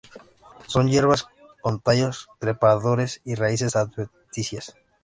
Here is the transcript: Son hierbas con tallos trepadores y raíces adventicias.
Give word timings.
Son 0.65 0.87
hierbas 0.87 1.27
con 1.61 1.79
tallos 1.79 2.27
trepadores 2.39 3.21
y 3.23 3.35
raíces 3.35 3.75
adventicias. 3.75 4.75